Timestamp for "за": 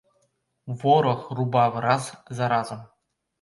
2.29-2.49